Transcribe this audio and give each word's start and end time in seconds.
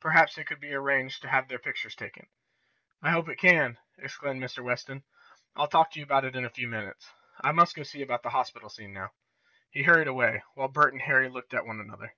Perhaps 0.00 0.36
it 0.36 0.46
could 0.48 0.58
be 0.58 0.74
arranged 0.74 1.22
to 1.22 1.28
have 1.28 1.46
their 1.46 1.60
pictures 1.60 1.94
taken." 1.94 2.26
"I 3.00 3.12
hope 3.12 3.28
it 3.28 3.38
can!" 3.38 3.78
exclaimed 3.96 4.42
Mr. 4.42 4.60
Weston. 4.60 5.04
"I'll 5.54 5.68
talk 5.68 5.92
to 5.92 6.00
you 6.00 6.04
about 6.04 6.24
it 6.24 6.34
in 6.34 6.44
a 6.44 6.50
few 6.50 6.66
minutes. 6.66 7.12
I 7.40 7.52
must 7.52 7.76
go 7.76 7.84
see 7.84 8.02
about 8.02 8.24
this 8.24 8.32
hospital 8.32 8.70
scene 8.70 8.92
now." 8.92 9.12
He 9.70 9.84
hurried 9.84 10.08
away, 10.08 10.42
while 10.54 10.66
Bert 10.66 10.94
and 10.94 11.02
Harry 11.02 11.28
looked 11.28 11.54
at 11.54 11.64
one 11.64 11.78
another. 11.78 12.16